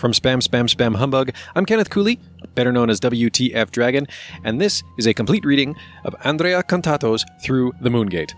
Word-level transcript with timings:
From 0.00 0.12
Spam 0.12 0.40
Spam 0.42 0.66
Spam 0.66 0.96
Humbug, 0.96 1.30
I'm 1.54 1.66
Kenneth 1.66 1.90
Cooley, 1.90 2.18
better 2.54 2.72
known 2.72 2.88
as 2.88 3.00
WTF 3.00 3.70
Dragon, 3.70 4.06
and 4.44 4.58
this 4.58 4.82
is 4.96 5.06
a 5.06 5.12
complete 5.12 5.44
reading 5.44 5.76
of 6.06 6.16
Andrea 6.24 6.62
Contato's 6.62 7.22
Through 7.44 7.74
the 7.82 7.90
Moongate. 7.90 8.32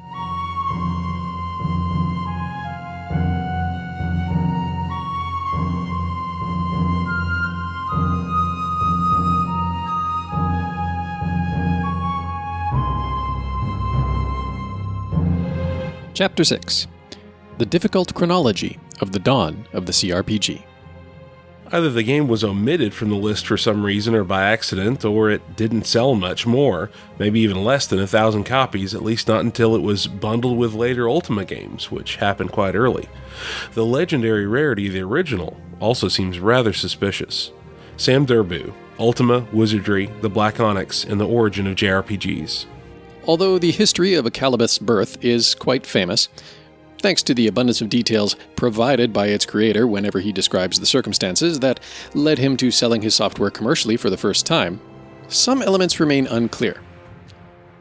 Chapter 16.12 16.42
6 16.42 16.88
The 17.58 17.66
Difficult 17.66 18.12
Chronology 18.14 18.80
of 19.00 19.12
the 19.12 19.20
Dawn 19.20 19.64
of 19.72 19.86
the 19.86 19.92
CRPG. 19.92 20.64
Either 21.72 21.88
the 21.88 22.02
game 22.02 22.28
was 22.28 22.44
omitted 22.44 22.92
from 22.92 23.08
the 23.08 23.16
list 23.16 23.46
for 23.46 23.56
some 23.56 23.82
reason 23.82 24.14
or 24.14 24.24
by 24.24 24.44
accident, 24.44 25.06
or 25.06 25.30
it 25.30 25.56
didn't 25.56 25.86
sell 25.86 26.14
much 26.14 26.46
more, 26.46 26.90
maybe 27.18 27.40
even 27.40 27.64
less 27.64 27.86
than 27.86 27.98
a 27.98 28.06
thousand 28.06 28.44
copies, 28.44 28.94
at 28.94 29.02
least 29.02 29.26
not 29.26 29.40
until 29.40 29.74
it 29.74 29.80
was 29.80 30.06
bundled 30.06 30.58
with 30.58 30.74
later 30.74 31.08
Ultima 31.08 31.46
games, 31.46 31.90
which 31.90 32.16
happened 32.16 32.52
quite 32.52 32.74
early. 32.74 33.08
The 33.72 33.86
legendary 33.86 34.46
rarity 34.46 34.88
of 34.88 34.92
the 34.92 35.00
original 35.00 35.58
also 35.80 36.08
seems 36.08 36.38
rather 36.38 36.74
suspicious. 36.74 37.52
Sam 37.96 38.26
Derboo, 38.26 38.74
Ultima, 38.98 39.46
Wizardry, 39.50 40.12
the 40.20 40.28
Black 40.28 40.60
Onyx, 40.60 41.04
and 41.04 41.18
the 41.18 41.26
origin 41.26 41.66
of 41.66 41.76
JRPGs. 41.76 42.66
Although 43.24 43.58
the 43.58 43.70
history 43.70 44.14
of 44.14 44.26
Akalabeth's 44.26 44.78
birth 44.78 45.24
is 45.24 45.54
quite 45.54 45.86
famous, 45.86 46.28
thanks 47.02 47.22
to 47.24 47.34
the 47.34 47.48
abundance 47.48 47.80
of 47.80 47.88
details 47.88 48.36
provided 48.56 49.12
by 49.12 49.26
its 49.26 49.44
creator 49.44 49.86
whenever 49.86 50.20
he 50.20 50.32
describes 50.32 50.78
the 50.78 50.86
circumstances 50.86 51.60
that 51.60 51.80
led 52.14 52.38
him 52.38 52.56
to 52.56 52.70
selling 52.70 53.02
his 53.02 53.14
software 53.14 53.50
commercially 53.50 53.96
for 53.96 54.08
the 54.08 54.16
first 54.16 54.46
time, 54.46 54.80
some 55.28 55.62
elements 55.62 55.98
remain 55.98 56.26
unclear. 56.28 56.80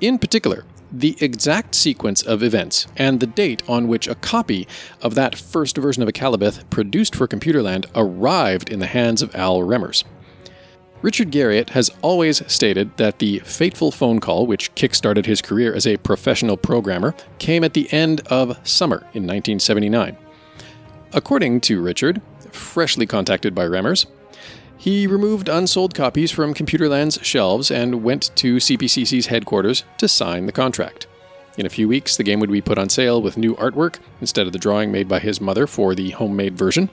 In 0.02 0.18
particular, 0.18 0.66
the 0.92 1.16
exact 1.22 1.76
sequence 1.76 2.22
of 2.22 2.44
events 2.44 2.88
and 2.98 3.20
the 3.20 3.28
date 3.28 3.64
on 3.70 3.88
which 3.88 4.08
a 4.08 4.16
copy 4.16 4.68
of 5.02 5.16
that 5.16 5.38
first 5.38 5.78
version 5.78 6.04
of 6.04 6.10
a 6.10 6.12
Akalabeth 6.12 6.70
produced 6.70 7.16
for 7.16 7.28
Computerland 7.28 7.86
arrived 7.96 8.70
in 8.70 8.80
the 8.80 8.88
hands 8.88 9.22
of 9.22 9.34
Al 9.36 9.60
Remmers. 9.60 10.04
Richard 11.02 11.32
Garriott 11.32 11.72
has 11.72 11.90
always 12.04 12.44
stated 12.52 12.96
that 12.98 13.18
the 13.18 13.40
fateful 13.40 13.92
phone 13.92 14.20
call, 14.20 14.46
which 14.46 14.74
kickstarted 14.76 15.26
his 15.26 15.42
career 15.42 15.74
as 15.74 15.88
a 15.88 15.98
professional 15.98 16.58
programmer, 16.58 17.16
came 17.40 17.64
at 17.64 17.74
the 17.74 17.92
end 17.92 18.22
of 18.28 18.60
summer 18.68 18.98
in 19.14 19.26
1979. 19.26 20.16
According 21.12 21.62
to 21.62 21.82
Richard, 21.82 22.22
freshly 22.52 23.08
contacted 23.08 23.56
by 23.56 23.66
Remmers, 23.66 24.06
he 24.78 25.08
removed 25.08 25.50
unsold 25.50 25.96
copies 25.96 26.32
from 26.32 26.54
Computerland's 26.54 27.20
shelves 27.26 27.72
and 27.72 28.04
went 28.04 28.36
to 28.36 28.58
CPCC's 28.58 29.28
headquarters 29.28 29.84
to 29.98 30.08
sign 30.08 30.46
the 30.46 30.52
contract. 30.52 31.08
In 31.58 31.66
a 31.66 31.70
few 31.70 31.88
weeks, 31.88 32.16
the 32.16 32.24
game 32.24 32.40
would 32.40 32.52
be 32.52 32.62
put 32.62 32.78
on 32.78 32.90
sale 32.90 33.22
with 33.22 33.38
new 33.38 33.56
artwork 33.56 34.00
instead 34.22 34.48
of 34.48 34.54
the 34.54 34.60
drawing 34.60 34.92
made 34.92 35.08
by 35.08 35.20
his 35.20 35.42
mother 35.42 35.68
for 35.68 35.94
the 35.94 36.12
homemade 36.12 36.58
version. 36.58 36.90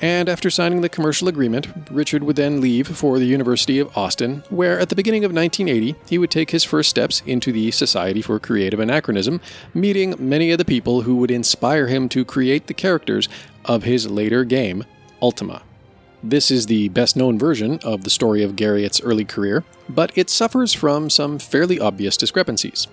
And 0.00 0.28
after 0.28 0.50
signing 0.50 0.82
the 0.82 0.90
commercial 0.90 1.26
agreement, 1.26 1.68
Richard 1.90 2.22
would 2.22 2.36
then 2.36 2.60
leave 2.60 2.86
for 2.86 3.18
the 3.18 3.24
University 3.24 3.78
of 3.78 3.96
Austin, 3.96 4.44
where 4.50 4.78
at 4.78 4.90
the 4.90 4.96
beginning 4.96 5.24
of 5.24 5.32
1980 5.32 5.96
he 6.06 6.18
would 6.18 6.30
take 6.30 6.50
his 6.50 6.64
first 6.64 6.90
steps 6.90 7.22
into 7.24 7.50
the 7.50 7.70
Society 7.70 8.20
for 8.20 8.38
Creative 8.38 8.78
Anachronism, 8.78 9.40
meeting 9.72 10.14
many 10.18 10.50
of 10.50 10.58
the 10.58 10.66
people 10.66 11.02
who 11.02 11.16
would 11.16 11.30
inspire 11.30 11.86
him 11.86 12.10
to 12.10 12.26
create 12.26 12.66
the 12.66 12.74
characters 12.74 13.28
of 13.64 13.84
his 13.84 14.10
later 14.10 14.44
game, 14.44 14.84
Ultima. 15.22 15.62
This 16.22 16.50
is 16.50 16.66
the 16.66 16.88
best 16.90 17.16
known 17.16 17.38
version 17.38 17.78
of 17.82 18.04
the 18.04 18.10
story 18.10 18.42
of 18.42 18.56
Garriott's 18.56 19.00
early 19.00 19.24
career, 19.24 19.64
but 19.88 20.12
it 20.14 20.28
suffers 20.28 20.74
from 20.74 21.08
some 21.08 21.38
fairly 21.38 21.80
obvious 21.80 22.16
discrepancies. 22.18 22.86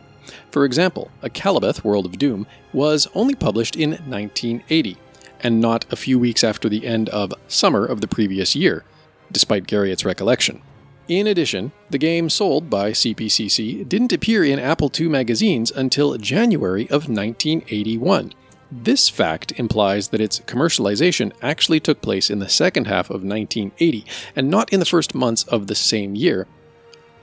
For 0.51 0.63
example, 0.63 1.11
Akalabeth 1.22 1.83
World 1.83 2.05
of 2.05 2.17
Doom 2.17 2.47
was 2.72 3.09
only 3.13 3.35
published 3.35 3.75
in 3.75 3.91
1980 3.91 4.97
and 5.43 5.61
not 5.61 5.85
a 5.91 5.97
few 5.97 6.17
weeks 6.17 6.43
after 6.43 6.69
the 6.69 6.87
end 6.87 7.09
of 7.09 7.33
summer 7.47 7.85
of 7.85 8.01
the 8.01 8.07
previous 8.07 8.55
year, 8.55 8.83
despite 9.31 9.67
Garriott's 9.67 10.05
recollection. 10.05 10.61
In 11.07 11.27
addition, 11.27 11.73
the 11.89 11.97
game 11.97 12.29
sold 12.29 12.69
by 12.69 12.91
CPCC 12.91 13.87
didn't 13.89 14.13
appear 14.13 14.43
in 14.43 14.57
Apple 14.57 14.89
II 14.97 15.09
magazines 15.09 15.69
until 15.69 16.17
January 16.17 16.83
of 16.83 17.09
1981. 17.09 18.33
This 18.71 19.09
fact 19.09 19.51
implies 19.57 20.07
that 20.07 20.21
its 20.21 20.39
commercialization 20.39 21.33
actually 21.41 21.81
took 21.81 22.01
place 22.01 22.29
in 22.29 22.39
the 22.39 22.49
second 22.49 22.87
half 22.87 23.09
of 23.09 23.23
1980 23.23 24.05
and 24.35 24.49
not 24.49 24.71
in 24.71 24.79
the 24.79 24.85
first 24.85 25.13
months 25.13 25.43
of 25.43 25.67
the 25.67 25.75
same 25.75 26.15
year, 26.15 26.47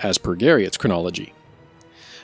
as 0.00 0.18
per 0.18 0.34
Garriott's 0.34 0.76
chronology. 0.76 1.32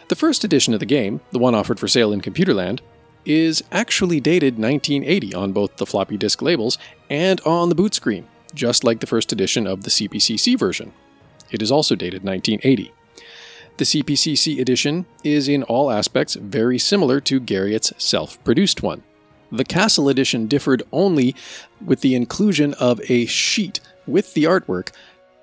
The 0.08 0.14
first 0.14 0.44
edition 0.44 0.74
of 0.74 0.80
the 0.80 0.86
game, 0.86 1.20
the 1.32 1.38
one 1.38 1.54
offered 1.54 1.80
for 1.80 1.88
sale 1.88 2.12
in 2.12 2.20
Computerland, 2.20 2.80
is 3.26 3.62
actually 3.72 4.20
dated 4.20 4.54
1980 4.54 5.34
on 5.34 5.52
both 5.52 5.76
the 5.76 5.86
floppy 5.86 6.16
disk 6.16 6.40
labels 6.40 6.78
and 7.10 7.40
on 7.42 7.68
the 7.68 7.74
boot 7.74 7.94
screen, 7.94 8.26
just 8.54 8.84
like 8.84 9.00
the 9.00 9.06
first 9.06 9.32
edition 9.32 9.66
of 9.66 9.82
the 9.82 9.90
CPCC 9.90 10.58
version. 10.58 10.92
It 11.50 11.60
is 11.60 11.70
also 11.70 11.94
dated 11.94 12.24
1980. 12.24 12.92
The 13.76 13.84
CPCC 13.84 14.58
edition 14.58 15.04
is 15.22 15.48
in 15.48 15.62
all 15.64 15.90
aspects 15.90 16.34
very 16.34 16.78
similar 16.78 17.20
to 17.20 17.40
Garriott's 17.40 17.92
self 17.98 18.42
produced 18.42 18.82
one. 18.82 19.02
The 19.52 19.64
Castle 19.64 20.08
edition 20.08 20.46
differed 20.46 20.82
only 20.92 21.34
with 21.84 22.00
the 22.00 22.14
inclusion 22.14 22.74
of 22.74 23.00
a 23.10 23.26
sheet 23.26 23.80
with 24.06 24.34
the 24.34 24.44
artwork, 24.44 24.90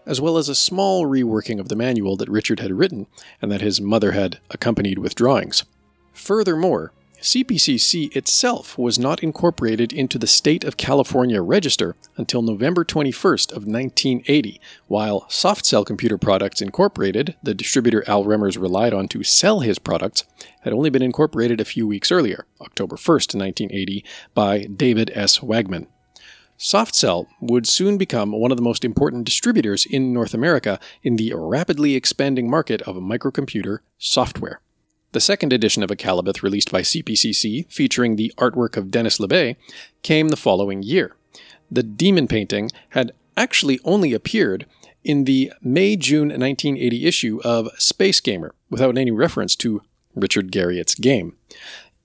as 0.05 0.19
well 0.19 0.37
as 0.37 0.49
a 0.49 0.55
small 0.55 1.05
reworking 1.05 1.59
of 1.59 1.69
the 1.69 1.75
manual 1.75 2.17
that 2.17 2.29
Richard 2.29 2.59
had 2.59 2.71
written 2.71 3.07
and 3.41 3.51
that 3.51 3.61
his 3.61 3.79
mother 3.79 4.11
had 4.13 4.39
accompanied 4.49 4.99
with 4.99 5.15
drawings. 5.15 5.63
Furthermore, 6.11 6.91
CPCC 7.23 8.13
itself 8.17 8.77
was 8.77 8.99
not 8.99 9.23
incorporated 9.23 9.93
into 9.93 10.19
the 10.19 10.27
State 10.27 10.65
of 10.65 10.75
California 10.75 11.41
Register 11.41 11.95
until 12.17 12.41
November 12.41 12.83
21st 12.83 13.51
of 13.51 13.63
1980, 13.63 14.59
while 14.87 15.21
Softsel 15.29 15.85
Computer 15.85 16.17
Products 16.17 16.61
Incorporated, 16.61 17.37
the 17.41 17.53
distributor 17.53 18.03
Al 18.09 18.25
Remmers 18.25 18.61
relied 18.61 18.93
on 18.93 19.07
to 19.07 19.23
sell 19.23 19.61
his 19.61 19.79
products, 19.79 20.25
had 20.63 20.73
only 20.73 20.89
been 20.89 21.01
incorporated 21.01 21.61
a 21.61 21.65
few 21.65 21.87
weeks 21.87 22.11
earlier, 22.11 22.45
October 22.59 22.97
1st, 22.97 23.39
1980, 23.39 24.03
by 24.33 24.63
David 24.63 25.09
S. 25.15 25.39
Wagman. 25.39 25.87
Softsel 26.59 27.27
would 27.39 27.65
soon 27.65 27.97
become 27.97 28.33
one 28.33 28.51
of 28.51 28.57
the 28.57 28.63
most 28.63 28.83
important 28.83 29.23
distributors 29.23 29.85
in 29.85 30.11
North 30.11 30.33
America 30.33 30.77
in 31.03 31.15
the 31.15 31.31
rapidly 31.33 31.95
expanding 31.95 32.49
market 32.49 32.81
of 32.81 32.97
microcomputer 32.97 33.79
software. 33.97 34.59
The 35.13 35.21
second 35.21 35.53
edition 35.53 35.83
of 35.83 35.91
Akalabeth, 35.91 36.41
released 36.41 36.71
by 36.71 36.81
CPCC, 36.81 37.71
featuring 37.71 38.15
the 38.15 38.33
artwork 38.37 38.75
of 38.75 38.89
Denis 38.89 39.19
Loubet, 39.19 39.57
came 40.01 40.29
the 40.29 40.35
following 40.35 40.81
year. 40.81 41.15
The 41.69 41.83
demon 41.83 42.27
painting 42.27 42.71
had 42.89 43.11
actually 43.37 43.79
only 43.83 44.13
appeared 44.13 44.65
in 45.03 45.25
the 45.25 45.53
May 45.61 45.95
June 45.97 46.29
1980 46.29 47.05
issue 47.05 47.39
of 47.43 47.69
Space 47.77 48.19
Gamer, 48.19 48.55
without 48.71 48.97
any 48.97 49.11
reference 49.11 49.55
to 49.57 49.83
Richard 50.15 50.51
Garriott's 50.51 50.95
game. 50.95 51.37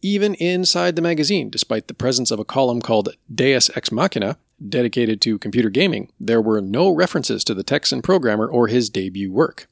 Even 0.03 0.35
inside 0.35 0.95
the 0.95 1.03
magazine, 1.03 1.49
despite 1.49 1.89
the 1.89 1.95
presence 1.95 2.31
of 2.31 2.39
a 2.39 2.45
column 2.45 2.83
called 2.83 3.17
Deus 3.35 3.71
Ex 3.75 3.91
Machina, 3.91 4.37
dedicated 4.69 5.23
to 5.23 5.39
computer 5.39 5.71
gaming, 5.71 6.13
there 6.21 6.43
were 6.43 6.61
no 6.61 6.91
references 6.91 7.43
to 7.45 7.55
the 7.55 7.63
Texan 7.63 8.03
programmer 8.03 8.47
or 8.47 8.67
his 8.67 8.91
debut 8.91 9.33
work. 9.33 9.67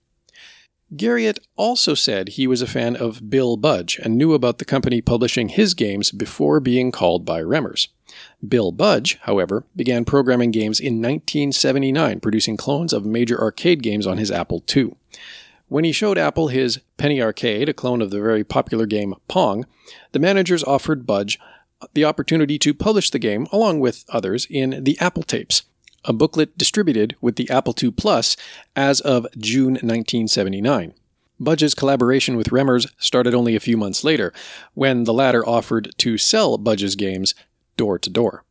Garriott 0.94 1.38
also 1.56 1.94
said 1.94 2.28
he 2.28 2.46
was 2.46 2.62
a 2.62 2.66
fan 2.66 2.94
of 2.94 3.28
Bill 3.28 3.56
Budge 3.56 3.98
and 4.02 4.16
knew 4.16 4.34
about 4.34 4.58
the 4.58 4.64
company 4.64 5.00
publishing 5.00 5.48
his 5.48 5.74
games 5.74 6.12
before 6.12 6.60
being 6.60 6.92
called 6.92 7.24
by 7.24 7.42
Remmers. 7.42 7.88
Bill 8.46 8.70
Budge, 8.70 9.18
however, 9.22 9.64
began 9.74 10.04
programming 10.04 10.52
games 10.52 10.78
in 10.78 11.02
1979, 11.02 12.20
producing 12.20 12.56
clones 12.56 12.92
of 12.92 13.04
major 13.04 13.40
arcade 13.40 13.82
games 13.82 14.06
on 14.06 14.18
his 14.18 14.30
Apple 14.30 14.62
II. 14.74 14.94
When 15.68 15.82
he 15.82 15.90
showed 15.90 16.18
Apple 16.18 16.48
his 16.48 16.80
Penny 16.96 17.20
Arcade, 17.20 17.68
a 17.68 17.74
clone 17.74 18.00
of 18.00 18.10
the 18.10 18.20
very 18.20 18.44
popular 18.44 18.86
game 18.86 19.14
Pong, 19.26 19.66
the 20.12 20.20
managers 20.20 20.62
offered 20.62 21.04
Budge 21.04 21.40
the 21.94 22.04
opportunity 22.04 22.58
to 22.60 22.72
publish 22.72 23.10
the 23.10 23.18
game, 23.18 23.48
along 23.50 23.80
with 23.80 24.04
others, 24.08 24.46
in 24.48 24.84
the 24.84 24.96
Apple 25.00 25.24
Tapes, 25.24 25.64
a 26.06 26.12
booklet 26.12 26.56
distributed 26.56 27.16
with 27.20 27.36
the 27.36 27.50
Apple 27.50 27.74
II 27.80 27.90
Plus 27.90 28.36
as 28.74 29.00
of 29.00 29.26
June 29.36 29.74
1979. 29.74 30.94
Budge's 31.38 31.74
collaboration 31.74 32.36
with 32.36 32.48
Remmers 32.48 32.90
started 32.98 33.34
only 33.34 33.54
a 33.54 33.60
few 33.60 33.76
months 33.76 34.02
later, 34.02 34.32
when 34.74 35.04
the 35.04 35.12
latter 35.12 35.46
offered 35.46 35.92
to 35.98 36.16
sell 36.16 36.56
Budge's 36.56 36.94
games 36.96 37.34
door 37.76 37.98
to 37.98 38.08
door. 38.08 38.44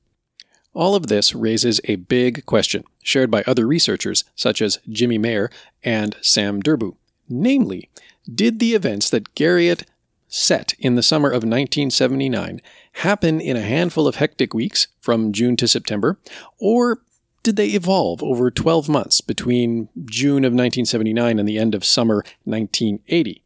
All 0.73 0.93
of 0.93 1.07
this 1.07 1.33
raises 1.33 1.81
a 1.85 1.95
big 1.95 2.45
question, 2.45 2.83
shared 3.01 3.31
by 3.31 3.43
other 3.47 3.65
researchers 3.65 4.25
such 4.35 4.61
as 4.61 4.79
Jimmy 4.89 5.17
Maher 5.17 5.49
and 5.83 6.15
Sam 6.21 6.61
Derboo. 6.61 6.95
Namely, 7.27 7.89
did 8.33 8.59
the 8.59 8.75
events 8.75 9.09
that 9.09 9.33
Garriott 9.35 9.83
set 10.27 10.73
in 10.77 10.95
the 10.95 11.03
summer 11.03 11.29
of 11.29 11.43
1979 11.43 12.59
happen 12.93 13.39
in 13.39 13.55
a 13.55 13.61
handful 13.61 14.07
of 14.07 14.15
hectic 14.15 14.53
weeks 14.53 14.87
from 14.99 15.31
June 15.31 15.55
to 15.55 15.67
September, 15.67 16.19
or 16.59 16.99
did 17.45 17.57
they 17.57 17.67
evolve 17.67 18.23
over 18.23 18.49
12 18.49 18.89
months 18.89 19.21
between 19.21 19.87
June 20.03 20.43
of 20.43 20.51
1979 20.51 21.37
and 21.37 21.47
the 21.47 21.59
end 21.59 21.75
of 21.75 21.85
summer 21.85 22.23
1980? 22.43 23.43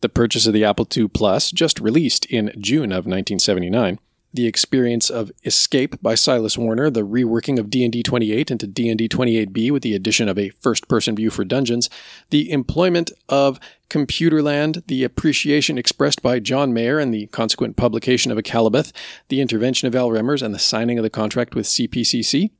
The 0.00 0.08
purchase 0.08 0.46
of 0.46 0.52
the 0.52 0.64
Apple 0.64 0.86
II 0.96 1.08
Plus, 1.08 1.50
just 1.50 1.80
released 1.80 2.24
in 2.26 2.52
June 2.56 2.92
of 2.92 3.06
1979, 3.06 3.98
the 4.32 4.46
experience 4.46 5.10
of 5.10 5.32
Escape 5.44 6.00
by 6.00 6.14
Silas 6.14 6.56
Warner, 6.56 6.88
the 6.88 7.04
reworking 7.04 7.58
of 7.58 7.68
D&D 7.68 8.00
28 8.04 8.48
into 8.48 8.68
D&D 8.68 9.08
28B 9.08 9.72
with 9.72 9.82
the 9.82 9.96
addition 9.96 10.28
of 10.28 10.38
a 10.38 10.50
first-person 10.50 11.16
view 11.16 11.30
for 11.30 11.44
dungeons, 11.44 11.90
the 12.30 12.52
employment 12.52 13.10
of 13.28 13.58
Computerland, 13.88 14.86
the 14.86 15.02
appreciation 15.02 15.78
expressed 15.78 16.22
by 16.22 16.38
John 16.38 16.72
Mayer 16.72 17.00
and 17.00 17.12
the 17.12 17.26
consequent 17.26 17.76
publication 17.76 18.30
of 18.30 18.38
Akalabeth, 18.38 18.92
the 19.30 19.40
intervention 19.40 19.88
of 19.88 19.96
Al 19.96 20.10
Remmers 20.10 20.42
and 20.42 20.54
the 20.54 20.60
signing 20.60 20.96
of 20.96 21.02
the 21.02 21.10
contract 21.10 21.56
with 21.56 21.66
CPCC. 21.66 22.52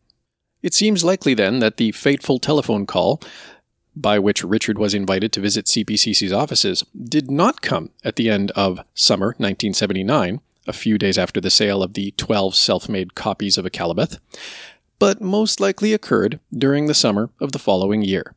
It 0.63 0.75
seems 0.75 1.05
likely 1.05 1.35
then 1.35 1.59
that 1.61 1.77
the 1.77 1.93
fateful 1.93 2.39
telephone 2.39 2.87
call 2.87 3.21
by 3.97 4.19
which 4.19 4.45
Richard 4.45 4.79
was 4.79 4.95
invited 4.95 5.33
to 5.33 5.41
visit 5.41 5.67
CPCC's 5.67 6.33
offices 6.33 6.85
did 7.03 7.31
not 7.31 7.63
come 7.63 7.91
at 8.05 8.17
the 8.17 8.31
end 8.31 8.51
of 8.53 8.81
summer 8.95 9.29
1979 9.39 10.41
a 10.67 10.73
few 10.73 10.99
days 10.99 11.19
after 11.19 11.41
the 11.41 11.51
sale 11.51 11.83
of 11.83 11.95
the 11.95 12.13
12 12.13 12.55
self 12.55 12.89
made 12.89 13.15
copies 13.15 13.59
of 13.59 13.65
Akalabeth, 13.65 14.19
but 14.99 15.21
most 15.21 15.61
likely 15.61 15.93
occurred 15.93 16.39
during 16.57 16.87
the 16.87 16.95
summer 16.95 17.31
of 17.41 17.53
the 17.53 17.59
following 17.59 18.03
year. 18.03 18.35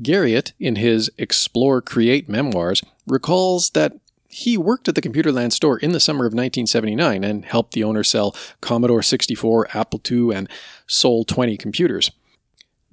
Garriott, 0.00 0.52
in 0.60 0.76
his 0.76 1.10
Explore 1.18 1.82
Create 1.82 2.28
memoirs, 2.28 2.82
recalls 3.06 3.70
that 3.70 3.94
he 4.38 4.56
worked 4.56 4.88
at 4.88 4.94
the 4.94 5.02
Computerland 5.02 5.50
store 5.52 5.78
in 5.78 5.90
the 5.90 5.98
summer 5.98 6.24
of 6.24 6.32
1979 6.32 7.24
and 7.24 7.44
helped 7.44 7.74
the 7.74 7.82
owner 7.82 8.04
sell 8.04 8.36
Commodore 8.60 9.02
64, 9.02 9.66
Apple 9.74 10.00
II, 10.08 10.32
and 10.32 10.48
Sol 10.86 11.24
20 11.24 11.56
computers. 11.56 12.12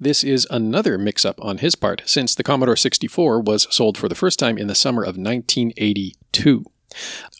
This 0.00 0.24
is 0.24 0.48
another 0.50 0.98
mix 0.98 1.24
up 1.24 1.38
on 1.40 1.58
his 1.58 1.76
part, 1.76 2.02
since 2.04 2.34
the 2.34 2.42
Commodore 2.42 2.74
64 2.74 3.40
was 3.40 3.68
sold 3.70 3.96
for 3.96 4.08
the 4.08 4.16
first 4.16 4.40
time 4.40 4.58
in 4.58 4.66
the 4.66 4.74
summer 4.74 5.02
of 5.02 5.16
1982. 5.16 6.64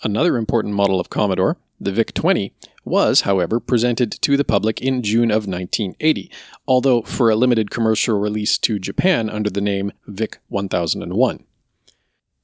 Another 0.04 0.36
important 0.36 0.74
model 0.74 1.00
of 1.00 1.10
Commodore, 1.10 1.56
the 1.80 1.92
VIC 1.92 2.14
20, 2.14 2.54
was, 2.84 3.22
however, 3.22 3.58
presented 3.58 4.12
to 4.12 4.36
the 4.36 4.44
public 4.44 4.80
in 4.80 5.02
June 5.02 5.32
of 5.32 5.48
1980, 5.48 6.30
although 6.68 7.02
for 7.02 7.28
a 7.28 7.36
limited 7.36 7.72
commercial 7.72 8.20
release 8.20 8.56
to 8.58 8.78
Japan 8.78 9.28
under 9.28 9.50
the 9.50 9.60
name 9.60 9.90
VIC 10.06 10.38
1001. 10.46 11.44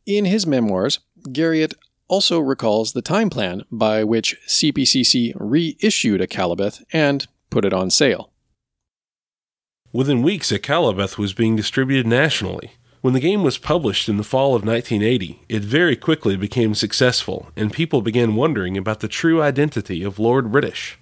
In 0.04 0.24
his 0.24 0.46
memoirs, 0.46 0.98
Garriott 1.28 1.74
also 2.08 2.38
recalls 2.38 2.92
the 2.92 3.02
time 3.02 3.30
plan 3.30 3.62
by 3.70 4.04
which 4.04 4.36
CPCC 4.46 5.32
reissued 5.36 6.20
a 6.20 6.26
Akalabeth 6.26 6.82
and 6.92 7.26
put 7.50 7.64
it 7.64 7.72
on 7.72 7.90
sale. 7.90 8.30
Within 9.92 10.22
weeks, 10.22 10.50
a 10.52 10.58
Akalabeth 10.58 11.18
was 11.18 11.34
being 11.34 11.56
distributed 11.56 12.06
nationally. 12.06 12.72
When 13.02 13.14
the 13.14 13.20
game 13.20 13.42
was 13.42 13.58
published 13.58 14.08
in 14.08 14.16
the 14.16 14.24
fall 14.24 14.54
of 14.54 14.64
1980, 14.64 15.42
it 15.48 15.62
very 15.62 15.96
quickly 15.96 16.36
became 16.36 16.74
successful, 16.74 17.50
and 17.56 17.72
people 17.72 18.00
began 18.00 18.36
wondering 18.36 18.76
about 18.76 19.00
the 19.00 19.08
true 19.08 19.42
identity 19.42 20.02
of 20.02 20.18
Lord 20.18 20.52
British. 20.52 20.98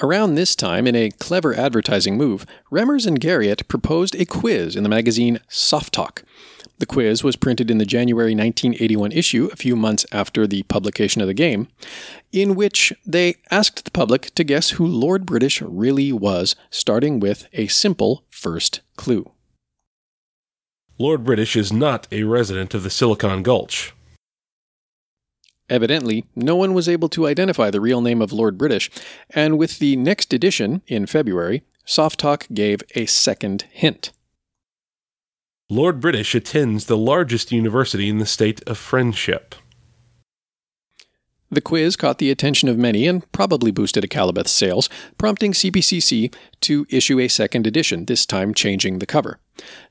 Around 0.00 0.36
this 0.36 0.54
time, 0.54 0.86
in 0.86 0.94
a 0.94 1.10
clever 1.10 1.52
advertising 1.52 2.16
move, 2.16 2.46
Remmers 2.70 3.04
and 3.04 3.20
Garriott 3.20 3.66
proposed 3.66 4.14
a 4.14 4.24
quiz 4.24 4.76
in 4.76 4.84
the 4.84 4.88
magazine 4.88 5.40
Soft 5.48 5.92
Talk. 5.92 6.22
The 6.78 6.86
quiz 6.86 7.24
was 7.24 7.34
printed 7.34 7.68
in 7.68 7.78
the 7.78 7.84
January 7.84 8.30
1981 8.32 9.10
issue, 9.10 9.48
a 9.52 9.56
few 9.56 9.74
months 9.74 10.06
after 10.12 10.46
the 10.46 10.62
publication 10.64 11.20
of 11.20 11.26
the 11.26 11.34
game, 11.34 11.66
in 12.30 12.54
which 12.54 12.92
they 13.04 13.38
asked 13.50 13.84
the 13.84 13.90
public 13.90 14.32
to 14.36 14.44
guess 14.44 14.70
who 14.70 14.86
Lord 14.86 15.26
British 15.26 15.60
really 15.62 16.12
was, 16.12 16.54
starting 16.70 17.18
with 17.18 17.48
a 17.52 17.66
simple 17.66 18.22
first 18.30 18.82
clue. 18.96 19.32
Lord 20.96 21.24
British 21.24 21.56
is 21.56 21.72
not 21.72 22.06
a 22.12 22.22
resident 22.22 22.72
of 22.72 22.84
the 22.84 22.90
Silicon 22.90 23.42
Gulch. 23.42 23.92
Evidently, 25.70 26.24
no 26.34 26.56
one 26.56 26.72
was 26.72 26.88
able 26.88 27.08
to 27.10 27.26
identify 27.26 27.70
the 27.70 27.80
real 27.80 28.00
name 28.00 28.22
of 28.22 28.32
Lord 28.32 28.56
British, 28.56 28.90
and 29.30 29.58
with 29.58 29.78
the 29.78 29.96
next 29.96 30.32
edition, 30.32 30.82
in 30.86 31.06
February, 31.06 31.62
Soft 31.84 32.20
Talk 32.20 32.46
gave 32.52 32.82
a 32.94 33.06
second 33.06 33.66
hint. 33.70 34.12
Lord 35.70 36.00
British 36.00 36.34
attends 36.34 36.86
the 36.86 36.96
largest 36.96 37.52
university 37.52 38.08
in 38.08 38.18
the 38.18 38.26
state 38.26 38.62
of 38.66 38.78
Friendship. 38.78 39.54
The 41.50 41.60
quiz 41.60 41.96
caught 41.96 42.18
the 42.18 42.30
attention 42.30 42.68
of 42.68 42.76
many 42.76 43.06
and 43.06 43.30
probably 43.32 43.70
boosted 43.70 44.04
Akalabeth's 44.04 44.50
sales, 44.50 44.90
prompting 45.16 45.52
CPCC 45.52 46.34
to 46.60 46.86
issue 46.90 47.18
a 47.20 47.28
second 47.28 47.66
edition, 47.66 48.04
this 48.04 48.26
time 48.26 48.52
changing 48.52 48.98
the 48.98 49.06
cover. 49.06 49.40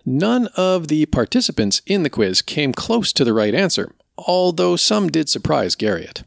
None 0.06 0.48
of 0.56 0.88
the 0.88 1.08
participants 1.08 1.82
in 1.86 2.04
the 2.04 2.12
quiz 2.12 2.42
came 2.42 2.74
close 2.74 3.12
to 3.14 3.24
the 3.24 3.34
right 3.34 3.56
answer, 3.56 3.96
although 4.18 4.76
some 4.76 5.10
did 5.10 5.30
surprise 5.30 5.76
Garriott. 5.76 6.24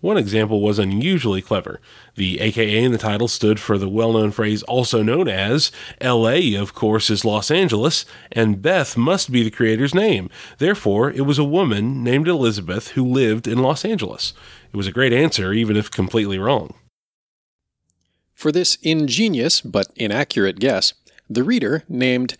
One 0.00 0.18
example 0.18 0.60
was 0.60 0.78
unusually 0.78 1.40
clever. 1.40 1.80
The 2.16 2.38
AKA 2.40 2.84
in 2.84 2.92
the 2.92 2.98
title 2.98 3.28
stood 3.28 3.58
for 3.58 3.78
the 3.78 3.88
well 3.88 4.12
known 4.12 4.30
phrase 4.30 4.62
also 4.64 5.02
known 5.02 5.26
as 5.26 5.72
LA, 6.02 6.56
of 6.60 6.74
course, 6.74 7.08
is 7.08 7.24
Los 7.24 7.50
Angeles, 7.50 8.04
and 8.30 8.60
Beth 8.60 8.96
must 8.96 9.32
be 9.32 9.42
the 9.42 9.50
creator's 9.50 9.94
name. 9.94 10.28
Therefore, 10.58 11.10
it 11.10 11.22
was 11.22 11.38
a 11.38 11.44
woman 11.44 12.04
named 12.04 12.28
Elizabeth 12.28 12.88
who 12.88 13.04
lived 13.04 13.48
in 13.48 13.58
Los 13.58 13.84
Angeles. 13.84 14.34
It 14.72 14.76
was 14.76 14.86
a 14.86 14.92
great 14.92 15.14
answer, 15.14 15.52
even 15.52 15.76
if 15.76 15.90
completely 15.90 16.38
wrong. 16.38 16.74
For 18.34 18.52
this 18.52 18.76
ingenious 18.82 19.62
but 19.62 19.88
inaccurate 19.96 20.58
guess, 20.58 20.92
the 21.28 21.42
reader 21.42 21.84
named 21.88 22.36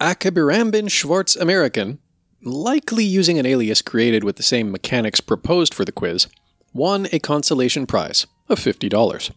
Akabirambin 0.00 0.88
Schwartz 0.90 1.34
American, 1.34 1.98
likely 2.44 3.04
using 3.04 3.38
an 3.38 3.46
alias 3.46 3.82
created 3.82 4.22
with 4.22 4.36
the 4.36 4.42
same 4.42 4.70
mechanics 4.70 5.20
proposed 5.20 5.72
for 5.72 5.84
the 5.84 5.92
quiz, 5.92 6.26
won 6.72 7.08
a 7.12 7.18
consolation 7.18 7.86
prize 7.86 8.26
of 8.48 8.58
$50. 8.58 9.30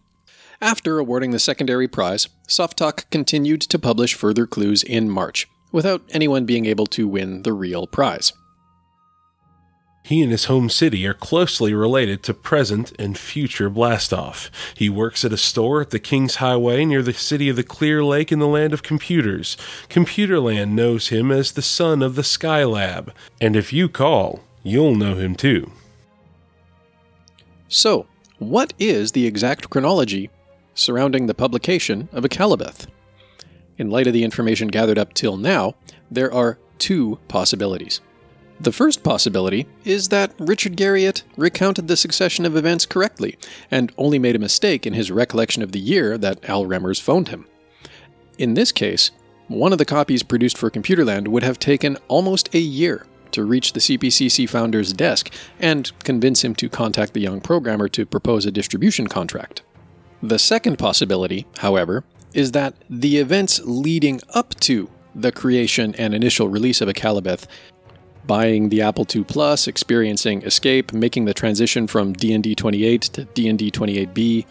After 0.62 1.00
awarding 1.00 1.32
the 1.32 1.40
secondary 1.40 1.88
prize, 1.88 2.28
SoftTalk 2.48 3.10
continued 3.12 3.62
to 3.62 3.80
publish 3.80 4.16
further 4.16 4.48
clues 4.48 4.84
in 4.84 5.10
March, 5.10 5.48
without 5.72 6.02
anyone 6.10 6.46
being 6.46 6.66
able 6.66 6.88
to 6.88 7.08
win 7.08 7.44
the 7.44 7.54
real 7.54 7.88
prize. 7.88 8.34
He 10.08 10.24
and 10.24 10.32
his 10.32 10.46
home 10.46 10.70
city 10.70 11.06
are 11.06 11.14
closely 11.14 11.74
related 11.74 12.24
to 12.24 12.34
present 12.34 12.94
and 12.98 13.18
future 13.18 13.70
Blastoff. 13.70 14.50
He 14.74 14.90
works 14.90 15.26
at 15.26 15.34
a 15.34 15.38
store 15.38 15.82
at 15.82 15.90
the 15.90 16.00
King's 16.00 16.36
Highway 16.36 16.86
near 16.86 17.02
the 17.02 17.12
city 17.12 17.50
of 17.50 17.58
the 17.58 17.64
Clear 17.64 18.02
Lake 18.06 18.32
in 18.32 18.40
the 18.40 18.48
land 18.48 18.72
of 18.72 18.84
computers. 18.84 19.58
Computerland 19.90 20.70
knows 20.70 21.10
him 21.10 21.30
as 21.30 21.52
the 21.52 21.62
son 21.62 22.02
of 22.02 22.16
the 22.16 22.22
Skylab, 22.22 23.10
and 23.42 23.58
if 23.58 23.74
you 23.74 23.90
call, 23.90 24.40
you'll 24.64 24.96
know 24.96 25.16
him 25.16 25.36
too. 25.36 25.74
So, 27.68 28.06
what 28.40 28.74
is 28.80 29.12
the 29.12 29.28
exact 29.28 29.70
chronology 29.70 30.30
surrounding 30.74 31.26
the 31.26 31.34
publication 31.34 32.08
of 32.14 32.24
Akalabeth? 32.24 32.88
In 33.78 33.90
light 33.90 34.08
of 34.08 34.14
the 34.14 34.24
information 34.24 34.70
gathered 34.70 34.98
up 34.98 35.14
till 35.14 35.36
now, 35.36 35.76
there 36.10 36.34
are 36.34 36.60
two 36.78 37.20
possibilities. 37.28 38.00
The 38.60 38.72
first 38.72 39.04
possibility 39.04 39.68
is 39.86 40.10
that 40.10 40.34
Richard 40.40 40.76
Garriott 40.76 41.24
recounted 41.36 41.88
the 41.88 41.98
succession 41.98 42.46
of 42.46 42.56
events 42.56 42.86
correctly 42.86 43.38
and 43.70 43.92
only 43.98 44.18
made 44.18 44.36
a 44.36 44.40
mistake 44.40 44.88
in 44.88 44.94
his 44.94 45.12
recollection 45.12 45.62
of 45.62 45.72
the 45.72 45.80
year 45.80 46.18
that 46.18 46.50
Al 46.50 46.66
Remmers 46.66 47.02
phoned 47.02 47.28
him. 47.28 47.46
In 48.40 48.56
this 48.56 48.72
case, 48.72 49.12
one 49.48 49.72
of 49.72 49.78
the 49.78 49.86
copies 49.86 50.24
produced 50.24 50.58
for 50.58 50.72
Computerland 50.72 51.28
would 51.28 51.44
have 51.44 51.60
taken 51.60 51.98
almost 52.08 52.54
a 52.54 52.60
year 52.60 53.06
to 53.32 53.46
reach 53.46 53.74
the 53.74 53.80
CPCC 53.80 54.50
founder's 54.50 54.94
desk 54.94 55.32
and 55.60 55.92
convince 56.04 56.44
him 56.44 56.56
to 56.56 56.70
contact 56.70 57.14
the 57.14 57.22
young 57.22 57.42
programmer 57.42 57.88
to 57.90 58.06
propose 58.06 58.46
a 58.46 58.52
distribution 58.52 59.08
contract. 59.08 59.62
The 60.24 60.40
second 60.40 60.80
possibility, 60.80 61.46
however, 61.60 62.04
is 62.34 62.52
that 62.54 62.74
the 62.90 63.18
events 63.18 63.62
leading 63.64 64.22
up 64.34 64.56
to 64.62 64.90
the 65.14 65.32
creation 65.32 65.94
and 65.96 66.14
initial 66.14 66.48
release 66.48 66.82
of 66.82 66.90
Akalabeth 66.90 67.46
buying 68.28 68.70
the 68.70 68.82
Apple 68.82 69.08
II 69.14 69.24
Plus, 69.24 69.68
experiencing 69.68 70.44
Escape, 70.44 70.94
making 70.94 71.26
the 71.26 71.34
transition 71.34 71.88
from 71.88 72.14
D&D 72.14 72.54
28 72.54 73.02
to 73.02 73.24
D&D 73.26 73.72
28B 73.72 74.46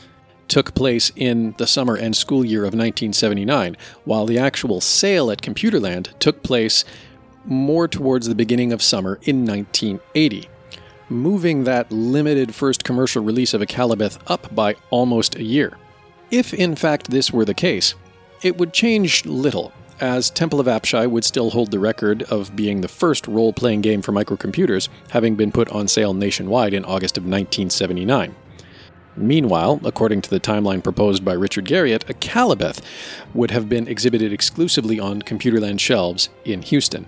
took 0.48 0.74
place 0.74 1.12
in 1.16 1.54
the 1.58 1.66
summer 1.66 1.96
and 1.96 2.16
school 2.16 2.44
year 2.44 2.60
of 2.60 2.74
1979, 2.74 3.76
while 4.04 4.26
the 4.26 4.38
actual 4.38 4.80
sale 4.80 5.30
at 5.30 5.42
Computerland 5.42 6.16
took 6.18 6.42
place 6.42 6.84
more 7.44 7.86
towards 7.88 8.26
the 8.26 8.34
beginning 8.34 8.72
of 8.72 8.82
summer 8.82 9.18
in 9.22 9.44
1980, 9.44 10.48
moving 11.08 11.64
that 11.64 11.90
limited 11.92 12.54
first 12.54 12.84
commercial 12.84 13.22
release 13.22 13.54
of 13.54 13.60
Akalabeth 13.60 14.18
up 14.26 14.52
by 14.54 14.74
almost 14.90 15.36
a 15.36 15.44
year. 15.44 15.76
If 16.30 16.52
in 16.52 16.74
fact 16.74 17.10
this 17.10 17.32
were 17.32 17.44
the 17.44 17.54
case, 17.54 17.94
it 18.42 18.58
would 18.58 18.72
change 18.72 19.24
little, 19.24 19.72
as 20.00 20.30
Temple 20.30 20.60
of 20.60 20.66
Apshai 20.66 21.08
would 21.10 21.24
still 21.24 21.50
hold 21.50 21.70
the 21.70 21.78
record 21.78 22.22
of 22.24 22.54
being 22.54 22.80
the 22.80 22.88
first 22.88 23.26
role 23.26 23.52
playing 23.52 23.80
game 23.80 24.02
for 24.02 24.12
microcomputers, 24.12 24.88
having 25.10 25.36
been 25.36 25.52
put 25.52 25.68
on 25.70 25.88
sale 25.88 26.14
nationwide 26.14 26.74
in 26.74 26.84
August 26.84 27.16
of 27.16 27.24
1979. 27.24 28.34
Meanwhile, 29.16 29.80
according 29.84 30.20
to 30.22 30.30
the 30.30 30.40
timeline 30.40 30.82
proposed 30.82 31.24
by 31.24 31.32
Richard 31.32 31.64
Garriott, 31.64 32.04
Akalabeth 32.04 32.82
would 33.32 33.50
have 33.50 33.68
been 33.68 33.88
exhibited 33.88 34.32
exclusively 34.32 35.00
on 35.00 35.22
Computerland 35.22 35.80
shelves 35.80 36.28
in 36.44 36.62
Houston. 36.62 37.06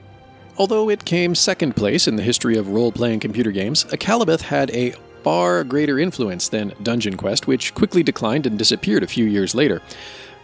Although 0.57 0.89
it 0.89 1.05
came 1.05 1.35
second 1.35 1.77
place 1.77 2.09
in 2.09 2.17
the 2.17 2.23
history 2.23 2.57
of 2.57 2.71
role 2.71 2.91
playing 2.91 3.21
computer 3.21 3.53
games, 3.53 3.85
Akalabeth 3.85 4.41
had 4.41 4.71
a 4.71 4.95
far 5.23 5.63
greater 5.65 5.99
influence 5.99 6.49
than 6.49 6.71
Dunjonquest, 6.83 7.47
which 7.47 7.75
quickly 7.75 8.03
declined 8.03 8.47
and 8.47 8.59
disappeared 8.59 9.03
a 9.03 9.09
few 9.09 9.27
years 9.27 9.55
later, 9.55 9.83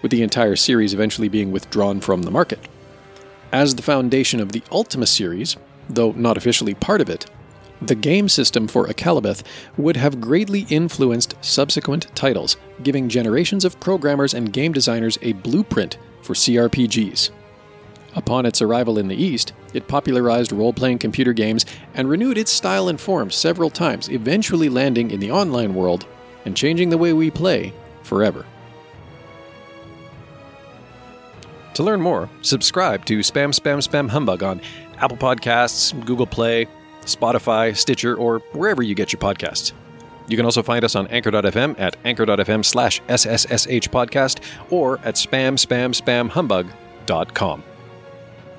with 0.04 0.10
the 0.10 0.22
entire 0.22 0.54
series 0.54 0.92
eventually 0.92 1.30
being 1.30 1.50
withdrawn 1.50 1.98
from 1.98 2.24
the 2.24 2.30
market. 2.30 2.58
As 3.50 3.74
the 3.74 3.80
foundation 3.80 4.38
of 4.38 4.52
the 4.52 4.62
Ultima 4.70 5.06
series, 5.06 5.56
though 5.88 6.12
not 6.12 6.36
officially 6.36 6.74
part 6.74 7.00
of 7.00 7.08
it, 7.08 7.24
the 7.80 7.94
game 7.94 8.28
system 8.28 8.68
for 8.68 8.86
Akalabeth 8.86 9.42
would 9.78 9.96
have 9.96 10.20
greatly 10.20 10.66
influenced 10.68 11.36
subsequent 11.40 12.14
titles, 12.14 12.58
giving 12.82 13.08
generations 13.08 13.64
of 13.64 13.80
programmers 13.80 14.34
and 14.34 14.52
game 14.52 14.74
designers 14.74 15.18
a 15.22 15.32
blueprint 15.32 15.96
for 16.20 16.34
CRPGs. 16.34 17.30
Upon 18.14 18.44
its 18.44 18.60
arrival 18.60 18.98
in 18.98 19.08
the 19.08 19.16
East, 19.16 19.54
it 19.72 19.88
popularized 19.88 20.52
role 20.52 20.74
playing 20.74 20.98
computer 20.98 21.32
games 21.32 21.64
and 21.94 22.10
renewed 22.10 22.36
its 22.36 22.50
style 22.50 22.90
and 22.90 23.00
form 23.00 23.30
several 23.30 23.70
times, 23.70 24.10
eventually 24.10 24.68
landing 24.68 25.10
in 25.10 25.20
the 25.20 25.30
online 25.30 25.74
world 25.74 26.06
and 26.44 26.54
changing 26.54 26.90
the 26.90 26.98
way 26.98 27.14
we 27.14 27.30
play 27.30 27.72
forever. 28.02 28.44
To 31.74 31.82
learn 31.82 32.00
more, 32.00 32.30
subscribe 32.42 33.04
to 33.06 33.18
Spam 33.18 33.52
Spam 33.52 33.86
Spam 33.86 34.08
Humbug 34.08 34.42
on 34.42 34.60
Apple 34.98 35.16
Podcasts, 35.16 35.92
Google 36.04 36.26
Play, 36.26 36.66
Spotify, 37.02 37.76
Stitcher, 37.76 38.14
or 38.16 38.38
wherever 38.52 38.82
you 38.82 38.94
get 38.94 39.12
your 39.12 39.20
podcasts. 39.20 39.72
You 40.28 40.36
can 40.36 40.46
also 40.46 40.62
find 40.62 40.84
us 40.84 40.94
on 40.94 41.06
anchor.fm 41.08 41.78
at 41.78 41.96
anchor.fm 42.04 42.64
slash 42.64 43.02
SSSH 43.02 43.88
podcast 43.88 44.40
or 44.70 44.98
at 45.00 45.16
spam 45.16 45.54
spam 45.58 45.90
spam 45.90 46.28
humbug.com. 46.30 47.62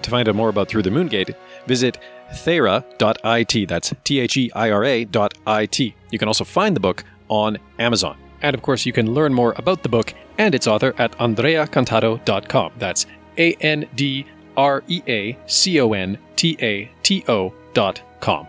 To 0.02 0.10
find 0.10 0.30
out 0.30 0.36
more 0.36 0.50
about 0.50 0.68
Through 0.68 0.84
the 0.84 0.92
Moongate, 0.92 1.34
visit 1.66 1.98
thera.it. 2.34 3.68
That's 3.68 3.94
T 4.04 4.20
H 4.20 4.38
E 4.38 4.52
I 4.54 4.72
R 4.72 4.84
A 4.84 5.06
dot 5.06 5.34
IT. 5.48 5.80
You 5.80 6.20
can 6.20 6.28
also 6.28 6.44
find 6.44 6.76
the 6.76 6.82
book 6.82 7.04
on 7.30 7.58
Amazon. 7.80 8.18
And 8.46 8.54
of 8.54 8.62
course, 8.62 8.86
you 8.86 8.94
can 8.94 9.12
learn 9.12 9.34
more 9.34 9.56
about 9.58 9.82
the 9.82 9.90
book 9.90 10.14
and 10.38 10.54
its 10.54 10.68
author 10.68 10.94
at 11.00 11.14
andreacontato.com. 11.14 12.74
That's 12.78 13.08
A 13.40 13.54
N 13.54 13.90
D 13.96 14.28
R 14.56 14.84
E 14.88 15.02
A 15.08 15.38
C 15.48 15.82
O 15.82 15.94
N 15.94 16.20
T 16.36 16.56
A 16.62 16.92
T 17.02 17.26
O 17.28 17.56
dot 17.74 18.04
com. 18.20 18.48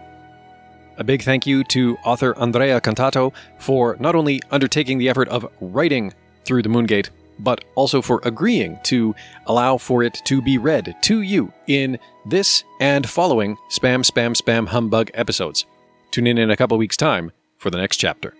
A 0.98 1.04
big 1.04 1.22
thank 1.22 1.46
you 1.46 1.64
to 1.64 1.96
author 2.04 2.36
Andrea 2.36 2.78
Contato 2.78 3.32
for 3.58 3.96
not 3.98 4.14
only 4.14 4.42
undertaking 4.50 4.98
the 4.98 5.08
effort 5.08 5.28
of 5.28 5.50
writing 5.62 6.12
Through 6.44 6.62
the 6.62 6.68
Moongate, 6.68 7.08
but 7.38 7.64
also 7.74 8.02
for 8.02 8.20
agreeing 8.22 8.78
to 8.84 9.14
allow 9.46 9.78
for 9.78 10.02
it 10.02 10.20
to 10.26 10.42
be 10.42 10.58
read 10.58 10.94
to 11.04 11.22
you 11.22 11.50
in 11.68 11.98
this 12.26 12.64
and 12.80 13.08
following 13.08 13.56
Spam 13.70 14.04
Spam 14.04 14.36
Spam 14.36 14.68
Humbug 14.68 15.10
episodes. 15.14 15.64
Tune 16.10 16.26
in 16.26 16.36
in 16.36 16.50
a 16.50 16.56
couple 16.56 16.76
weeks' 16.76 16.98
time 16.98 17.32
for 17.56 17.70
the 17.70 17.78
next 17.78 17.96
chapter. 17.96 18.34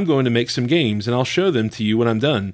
I'm 0.00 0.06
going 0.06 0.24
to 0.24 0.30
make 0.30 0.48
some 0.48 0.66
games 0.66 1.06
and 1.06 1.14
I'll 1.14 1.26
show 1.26 1.50
them 1.50 1.68
to 1.76 1.84
you 1.84 1.98
when 1.98 2.08
I'm 2.08 2.18
done. 2.18 2.48